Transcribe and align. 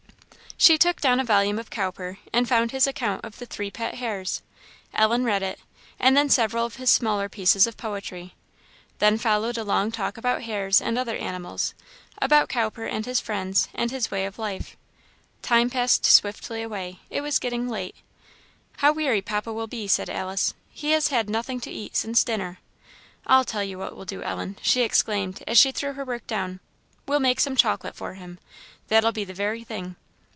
She 0.57 0.77
took 0.77 1.01
down 1.01 1.19
a 1.19 1.23
volume 1.23 1.57
of 1.57 1.71
Cowper, 1.71 2.19
and 2.31 2.47
found 2.47 2.69
his 2.69 2.85
account 2.85 3.25
of 3.25 3.39
the 3.39 3.47
three 3.47 3.71
pet 3.71 3.95
hares. 3.95 4.43
Ellen 4.93 5.23
read 5.25 5.41
it, 5.41 5.59
and 5.99 6.15
then 6.15 6.29
several 6.29 6.67
of 6.67 6.75
his 6.75 6.91
smaller 6.91 7.27
pieces 7.27 7.65
of 7.65 7.77
poetry. 7.77 8.35
Then 8.99 9.17
followed 9.17 9.57
a 9.57 9.63
long 9.63 9.91
talk 9.91 10.17
about 10.17 10.43
hares 10.43 10.79
and 10.79 10.99
other 10.99 11.15
animals; 11.17 11.73
about 12.21 12.47
Cowper 12.47 12.85
and 12.85 13.07
his 13.07 13.19
friends, 13.19 13.69
and 13.73 13.89
his 13.89 14.11
way 14.11 14.23
of 14.27 14.37
life. 14.37 14.77
Time 15.41 15.67
passed 15.71 16.05
swiftly 16.05 16.61
away; 16.61 16.99
it 17.09 17.21
was 17.21 17.39
getting 17.39 17.67
late. 17.67 17.95
"How 18.77 18.93
weary 18.93 19.23
papa 19.23 19.51
will 19.51 19.65
be!" 19.65 19.87
said 19.87 20.11
Alice. 20.11 20.53
"He 20.69 20.91
has 20.91 21.07
had 21.07 21.27
nothing 21.27 21.59
to 21.61 21.71
eat 21.71 21.95
since 21.95 22.23
dinner. 22.23 22.59
I'll 23.25 23.45
tell 23.45 23.63
you 23.63 23.79
what 23.79 23.95
we'll 23.95 24.05
do, 24.05 24.21
Ellen," 24.21 24.57
she 24.61 24.81
exclaimed, 24.83 25.43
as 25.47 25.57
she 25.57 25.71
threw 25.71 25.93
her 25.93 26.05
work 26.05 26.27
down, 26.27 26.59
"we'll 27.07 27.19
make 27.19 27.39
some 27.39 27.55
chocolate 27.55 27.95
for 27.95 28.13
him 28.13 28.37
that'll 28.89 29.11
be 29.11 29.25
the 29.25 29.33
very 29.33 29.63
thing. 29.63 29.95